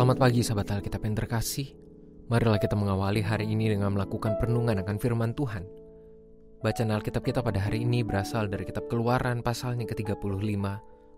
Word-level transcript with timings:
Selamat 0.00 0.16
pagi 0.16 0.40
sahabat 0.40 0.80
Alkitab 0.80 1.04
yang 1.04 1.12
terkasih. 1.12 1.76
Marilah 2.32 2.56
kita 2.56 2.72
mengawali 2.72 3.20
hari 3.20 3.52
ini 3.52 3.68
dengan 3.68 3.92
melakukan 3.92 4.40
perenungan 4.40 4.80
akan 4.80 4.96
firman 4.96 5.36
Tuhan. 5.36 5.68
Bacaan 6.64 6.88
Alkitab 6.88 7.20
kita 7.20 7.44
pada 7.44 7.60
hari 7.60 7.84
ini 7.84 8.00
berasal 8.00 8.48
dari 8.48 8.64
kitab 8.64 8.88
Keluaran 8.88 9.44
pasalnya 9.44 9.84
ke-35 9.84 10.24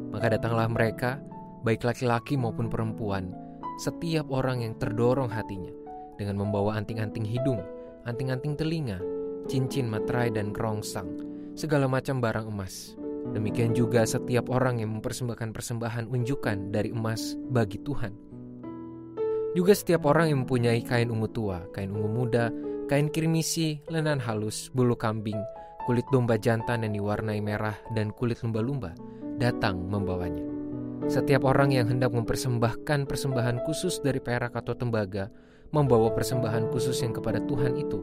Maka 0.08 0.32
datanglah 0.32 0.64
mereka, 0.72 1.20
baik 1.60 1.84
laki-laki 1.84 2.40
maupun 2.40 2.72
perempuan, 2.72 3.36
setiap 3.76 4.32
orang 4.32 4.64
yang 4.64 4.72
terdorong 4.80 5.28
hatinya, 5.28 5.76
dengan 6.16 6.40
membawa 6.40 6.80
anting-anting 6.80 7.28
hidung, 7.28 7.60
anting-anting 8.08 8.56
telinga, 8.56 8.96
cincin 9.44 9.92
materai 9.92 10.32
dan 10.32 10.56
kerongsang, 10.56 11.20
segala 11.52 11.84
macam 11.84 12.16
barang 12.24 12.48
emas. 12.48 12.96
Demikian 13.36 13.76
juga 13.76 14.08
setiap 14.08 14.48
orang 14.48 14.80
yang 14.80 14.96
mempersembahkan 14.96 15.52
persembahan 15.52 16.08
unjukan 16.08 16.72
dari 16.72 16.96
emas 16.96 17.36
bagi 17.52 17.76
Tuhan 17.84 18.29
juga 19.54 19.74
setiap 19.74 20.06
orang 20.06 20.30
yang 20.30 20.38
mempunyai 20.46 20.82
kain 20.86 21.10
ungu 21.10 21.26
tua, 21.30 21.66
kain 21.74 21.90
ungu 21.90 22.06
muda, 22.06 22.54
kain 22.86 23.10
kirmisi, 23.10 23.82
lenan 23.90 24.22
halus, 24.22 24.70
bulu 24.70 24.94
kambing, 24.94 25.38
kulit 25.86 26.06
domba 26.14 26.38
jantan 26.38 26.86
yang 26.86 26.94
diwarnai 26.94 27.42
merah, 27.42 27.74
dan 27.94 28.14
kulit 28.14 28.38
lumba-lumba, 28.42 28.94
datang 29.42 29.78
membawanya. 29.90 30.46
Setiap 31.10 31.42
orang 31.42 31.74
yang 31.74 31.90
hendak 31.90 32.14
mempersembahkan 32.14 33.10
persembahan 33.10 33.66
khusus 33.66 33.98
dari 33.98 34.22
perak 34.22 34.54
atau 34.54 34.78
tembaga, 34.78 35.26
membawa 35.74 36.14
persembahan 36.14 36.70
khusus 36.70 37.02
yang 37.02 37.10
kepada 37.10 37.42
Tuhan 37.42 37.74
itu. 37.74 38.02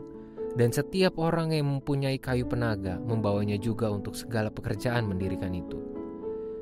Dan 0.57 0.73
setiap 0.73 1.21
orang 1.21 1.53
yang 1.53 1.69
mempunyai 1.69 2.17
kayu 2.17 2.43
penaga, 2.49 2.97
membawanya 2.99 3.55
juga 3.61 3.87
untuk 3.93 4.17
segala 4.17 4.49
pekerjaan 4.49 5.05
mendirikan 5.05 5.53
itu. 5.53 5.96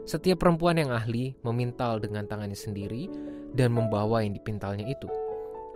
Setiap 0.05 0.45
perempuan 0.45 0.77
yang 0.77 0.93
ahli 0.93 1.33
memintal 1.41 1.97
dengan 1.97 2.29
tangannya 2.29 2.53
sendiri 2.53 3.09
dan 3.57 3.73
membawa 3.73 4.21
yang 4.21 4.37
dipintalnya 4.37 4.85
itu, 4.85 5.09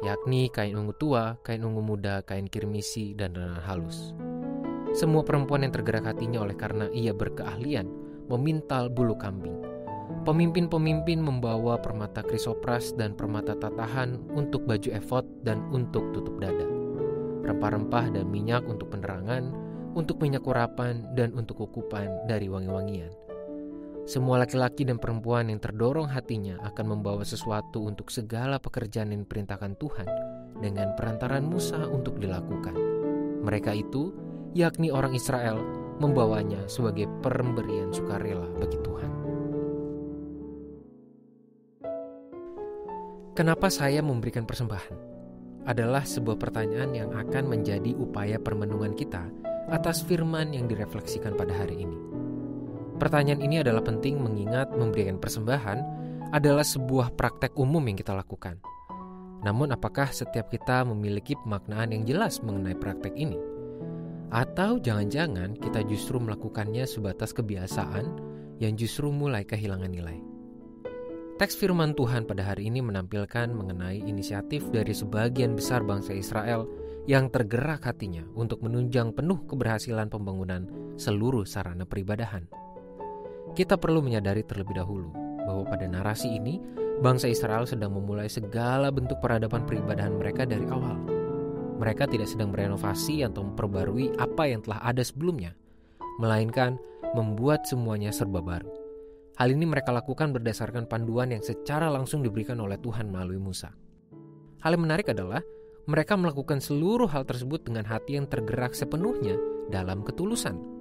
yakni 0.06 0.54
kain 0.54 0.78
ungu 0.78 0.94
tua, 1.02 1.42
kain 1.42 1.66
ungu 1.66 1.82
muda, 1.82 2.22
kain 2.22 2.46
kirmisi, 2.46 3.18
dan 3.18 3.34
lenan 3.34 3.58
halus. 3.66 4.14
Semua 4.94 5.26
perempuan 5.26 5.66
yang 5.66 5.74
tergerak 5.74 6.14
hatinya 6.14 6.46
oleh 6.46 6.54
karena 6.54 6.94
ia 6.94 7.10
berkeahlian 7.10 7.90
memintal 8.30 8.94
bulu 8.94 9.18
kambing. 9.18 9.66
Pemimpin-pemimpin 10.30 11.18
membawa 11.18 11.82
permata 11.82 12.22
krisopras 12.22 12.94
dan 12.94 13.18
permata 13.18 13.58
tatahan 13.58 14.22
untuk 14.38 14.62
baju 14.70 14.94
efod 14.94 15.26
dan 15.42 15.58
untuk 15.74 16.06
tutup 16.14 16.38
dada. 16.38 16.70
Rempah-rempah 17.50 18.14
dan 18.14 18.30
minyak 18.30 18.62
untuk 18.70 18.94
penerangan, 18.94 19.50
untuk 19.98 20.22
minyak 20.22 20.46
urapan, 20.46 21.02
dan 21.18 21.34
untuk 21.34 21.66
kukupan 21.66 22.30
dari 22.30 22.46
wangi-wangian 22.46 23.29
semua 24.10 24.42
laki-laki 24.42 24.90
dan 24.90 24.98
perempuan 24.98 25.54
yang 25.54 25.62
terdorong 25.62 26.10
hatinya 26.10 26.58
akan 26.66 26.98
membawa 26.98 27.22
sesuatu 27.22 27.86
untuk 27.86 28.10
segala 28.10 28.58
pekerjaan 28.58 29.14
yang 29.14 29.22
diperintahkan 29.22 29.78
Tuhan 29.78 30.10
dengan 30.58 30.98
perantaran 30.98 31.46
Musa 31.46 31.78
untuk 31.86 32.18
dilakukan. 32.18 32.74
Mereka 33.46 33.70
itu, 33.78 34.10
yakni 34.58 34.90
orang 34.90 35.14
Israel, 35.14 35.62
membawanya 36.02 36.66
sebagai 36.66 37.06
pemberian 37.22 37.94
sukarela 37.94 38.50
bagi 38.58 38.82
Tuhan. 38.82 39.12
Kenapa 43.38 43.70
saya 43.70 44.02
memberikan 44.02 44.50
persembahan? 44.50 44.98
Adalah 45.70 46.02
sebuah 46.02 46.42
pertanyaan 46.42 46.98
yang 46.98 47.14
akan 47.14 47.46
menjadi 47.46 47.94
upaya 47.94 48.42
permenungan 48.42 48.98
kita 48.98 49.30
atas 49.70 50.02
firman 50.02 50.50
yang 50.50 50.66
direfleksikan 50.66 51.38
pada 51.38 51.54
hari 51.54 51.86
ini. 51.86 52.09
Pertanyaan 53.00 53.40
ini 53.40 53.64
adalah 53.64 53.80
penting 53.80 54.20
mengingat 54.20 54.76
memberikan 54.76 55.16
persembahan 55.16 55.80
adalah 56.36 56.68
sebuah 56.68 57.16
praktek 57.16 57.56
umum 57.56 57.80
yang 57.88 57.96
kita 57.96 58.12
lakukan. 58.12 58.60
Namun 59.40 59.72
apakah 59.72 60.12
setiap 60.12 60.52
kita 60.52 60.84
memiliki 60.84 61.40
pemaknaan 61.40 61.96
yang 61.96 62.04
jelas 62.04 62.44
mengenai 62.44 62.76
praktek 62.76 63.16
ini? 63.16 63.40
Atau 64.30 64.84
jangan-jangan 64.84 65.56
kita 65.58 65.88
justru 65.88 66.20
melakukannya 66.20 66.84
sebatas 66.84 67.32
kebiasaan 67.32 68.06
yang 68.60 68.76
justru 68.76 69.10
mulai 69.10 69.48
kehilangan 69.48 69.90
nilai? 69.90 70.20
Teks 71.40 71.56
firman 71.56 71.96
Tuhan 71.96 72.28
pada 72.28 72.52
hari 72.52 72.68
ini 72.68 72.84
menampilkan 72.84 73.48
mengenai 73.56 74.04
inisiatif 74.04 74.68
dari 74.76 74.92
sebagian 74.92 75.56
besar 75.56 75.88
bangsa 75.88 76.12
Israel 76.12 76.68
yang 77.08 77.32
tergerak 77.32 77.88
hatinya 77.88 78.28
untuk 78.36 78.60
menunjang 78.60 79.16
penuh 79.16 79.48
keberhasilan 79.48 80.12
pembangunan 80.12 80.68
seluruh 81.00 81.48
sarana 81.48 81.88
peribadahan. 81.88 82.44
Kita 83.58 83.76
perlu 83.82 84.06
menyadari 84.06 84.46
terlebih 84.46 84.78
dahulu 84.78 85.10
bahwa 85.44 85.66
pada 85.66 85.90
narasi 85.90 86.38
ini, 86.38 86.62
bangsa 87.02 87.26
Israel 87.26 87.66
sedang 87.66 87.98
memulai 87.98 88.30
segala 88.30 88.94
bentuk 88.94 89.18
peradaban 89.18 89.66
peribadahan 89.66 90.14
mereka 90.14 90.46
dari 90.46 90.70
awal. 90.70 91.00
Mereka 91.80 92.12
tidak 92.12 92.30
sedang 92.30 92.54
merenovasi 92.54 93.26
atau 93.26 93.42
memperbarui 93.42 94.14
apa 94.22 94.46
yang 94.46 94.62
telah 94.62 94.84
ada 94.86 95.02
sebelumnya, 95.02 95.58
melainkan 96.22 96.78
membuat 97.18 97.66
semuanya 97.66 98.14
serba 98.14 98.44
baru. 98.44 98.70
Hal 99.40 99.56
ini 99.56 99.66
mereka 99.66 99.96
lakukan 99.96 100.36
berdasarkan 100.36 100.86
panduan 100.86 101.32
yang 101.32 101.42
secara 101.42 101.88
langsung 101.88 102.20
diberikan 102.20 102.60
oleh 102.60 102.76
Tuhan 102.78 103.08
melalui 103.08 103.40
Musa. 103.40 103.72
Hal 104.60 104.76
yang 104.76 104.84
menarik 104.84 105.10
adalah 105.10 105.40
mereka 105.88 106.20
melakukan 106.20 106.60
seluruh 106.60 107.08
hal 107.10 107.24
tersebut 107.24 107.66
dengan 107.66 107.88
hati 107.88 108.20
yang 108.20 108.28
tergerak 108.28 108.76
sepenuhnya 108.76 109.40
dalam 109.72 110.04
ketulusan 110.04 110.79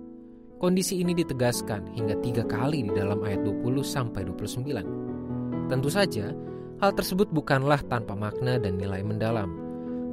Kondisi 0.58 0.98
ini 0.98 1.14
ditegaskan 1.14 1.94
hingga 1.94 2.18
tiga 2.18 2.42
kali 2.42 2.82
di 2.82 2.90
dalam 2.90 3.22
ayat 3.22 3.46
20 3.46 3.78
sampai 3.78 4.26
29. 4.26 5.70
Tentu 5.70 5.86
saja, 5.86 6.34
hal 6.82 6.90
tersebut 6.98 7.30
bukanlah 7.30 7.78
tanpa 7.86 8.18
makna 8.18 8.58
dan 8.58 8.74
nilai 8.74 9.06
mendalam. 9.06 9.54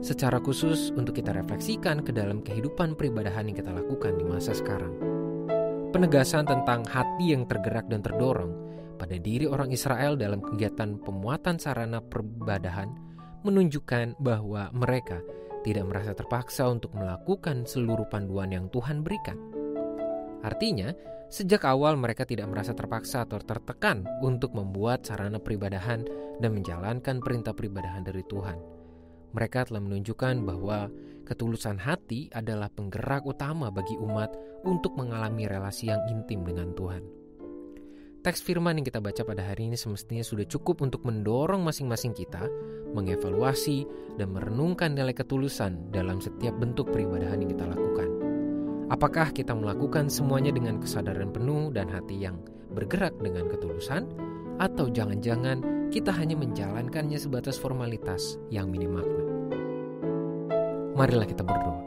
Secara 0.06 0.38
khusus 0.38 0.94
untuk 0.94 1.18
kita 1.18 1.34
refleksikan 1.34 2.06
ke 2.06 2.14
dalam 2.14 2.46
kehidupan 2.46 2.94
peribadahan 2.94 3.50
yang 3.50 3.58
kita 3.58 3.74
lakukan 3.74 4.22
di 4.22 4.26
masa 4.30 4.54
sekarang. 4.54 4.94
Penegasan 5.90 6.46
tentang 6.46 6.86
hati 6.94 7.34
yang 7.34 7.50
tergerak 7.50 7.90
dan 7.90 8.06
terdorong 8.06 8.54
pada 9.02 9.18
diri 9.18 9.50
orang 9.50 9.74
Israel 9.74 10.14
dalam 10.14 10.46
kegiatan 10.46 11.02
pemuatan 11.02 11.58
sarana 11.58 12.06
peribadahan 12.06 12.94
menunjukkan 13.42 14.22
bahwa 14.22 14.70
mereka 14.78 15.26
tidak 15.66 15.90
merasa 15.90 16.14
terpaksa 16.14 16.70
untuk 16.70 16.94
melakukan 16.94 17.66
seluruh 17.66 18.06
panduan 18.14 18.54
yang 18.54 18.70
Tuhan 18.70 19.02
berikan 19.02 19.65
Artinya, 20.46 20.94
sejak 21.26 21.66
awal 21.66 21.98
mereka 21.98 22.22
tidak 22.22 22.46
merasa 22.54 22.78
terpaksa 22.78 23.26
atau 23.26 23.42
tertekan 23.42 24.06
untuk 24.22 24.54
membuat 24.54 25.02
sarana 25.02 25.42
peribadahan 25.42 26.06
dan 26.38 26.54
menjalankan 26.54 27.18
perintah 27.18 27.58
peribadahan 27.58 28.06
dari 28.06 28.22
Tuhan. 28.30 28.62
Mereka 29.34 29.68
telah 29.68 29.82
menunjukkan 29.82 30.46
bahwa 30.46 30.88
ketulusan 31.26 31.82
hati 31.82 32.30
adalah 32.30 32.70
penggerak 32.70 33.26
utama 33.26 33.74
bagi 33.74 33.98
umat 33.98 34.32
untuk 34.64 34.94
mengalami 34.94 35.50
relasi 35.50 35.90
yang 35.90 36.06
intim 36.14 36.46
dengan 36.46 36.72
Tuhan. 36.78 37.04
Teks 38.22 38.42
firman 38.42 38.82
yang 38.82 38.86
kita 38.86 39.02
baca 39.02 39.22
pada 39.22 39.46
hari 39.46 39.70
ini 39.70 39.78
semestinya 39.78 40.26
sudah 40.26 40.50
cukup 40.50 40.82
untuk 40.82 41.06
mendorong 41.06 41.62
masing-masing 41.62 42.14
kita 42.14 42.50
mengevaluasi 42.96 43.86
dan 44.16 44.32
merenungkan 44.32 44.96
nilai 44.96 45.14
ketulusan 45.14 45.92
dalam 45.92 46.24
setiap 46.24 46.56
bentuk 46.56 46.90
peribadahan 46.90 47.44
yang 47.44 47.52
kita 47.54 47.68
lakukan. 47.70 48.25
Apakah 48.86 49.34
kita 49.34 49.50
melakukan 49.58 50.14
semuanya 50.14 50.54
dengan 50.54 50.78
kesadaran 50.78 51.34
penuh 51.34 51.74
dan 51.74 51.90
hati 51.90 52.22
yang 52.22 52.38
bergerak 52.70 53.18
dengan 53.18 53.50
ketulusan, 53.50 54.06
atau 54.62 54.94
jangan-jangan 54.94 55.90
kita 55.90 56.14
hanya 56.14 56.38
menjalankannya 56.38 57.18
sebatas 57.18 57.58
formalitas 57.58 58.38
yang 58.54 58.70
minim 58.70 58.94
makna? 58.94 59.24
Marilah 60.94 61.26
kita 61.26 61.42
berdoa. 61.42 61.82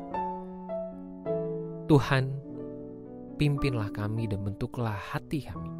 Tuhan, 1.86 2.34
pimpinlah 3.38 3.94
kami 3.94 4.26
dan 4.26 4.42
bentuklah 4.42 4.98
hati 4.98 5.46
kami 5.46 5.70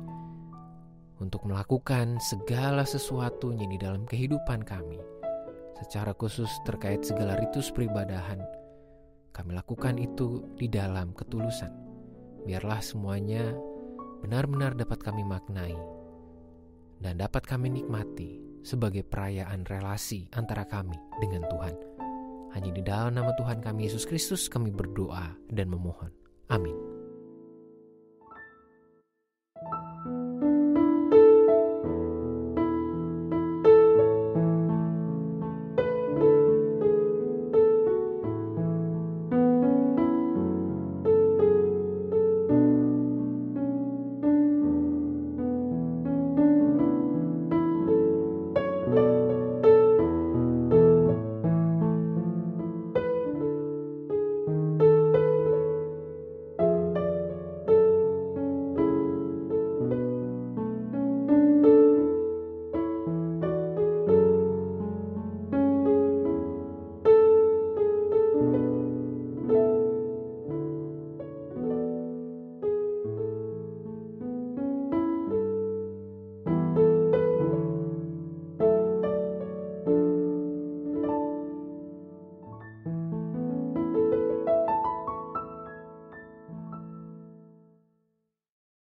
untuk 1.19 1.43
melakukan 1.50 2.23
segala 2.23 2.87
sesuatunya 2.87 3.67
di 3.67 3.75
dalam 3.75 4.06
kehidupan 4.06 4.62
kami, 4.62 5.03
secara 5.82 6.15
khusus 6.15 6.49
terkait 6.62 7.03
segala 7.03 7.35
ritus 7.43 7.75
peribadahan 7.75 8.38
kami 9.30 9.54
lakukan 9.54 9.96
itu 9.96 10.44
di 10.58 10.66
dalam 10.66 11.14
ketulusan. 11.14 11.70
Biarlah 12.44 12.80
semuanya 12.82 13.54
benar-benar 14.25 14.75
dapat 14.75 14.98
kami 15.04 15.22
maknai 15.22 15.76
dan 16.98 17.19
dapat 17.20 17.46
kami 17.46 17.70
nikmati 17.70 18.42
sebagai 18.66 19.06
perayaan 19.06 19.62
relasi 19.64 20.26
antara 20.34 20.66
kami 20.66 20.98
dengan 21.22 21.46
Tuhan. 21.46 21.75
Hanya 22.56 22.70
di 22.75 22.82
dalam 22.82 23.14
nama 23.14 23.30
Tuhan 23.36 23.62
kami 23.62 23.86
Yesus 23.86 24.08
Kristus 24.08 24.50
kami 24.50 24.72
berdoa 24.75 25.36
dan 25.52 25.70
memohon. 25.70 26.10
Amin. 26.48 26.97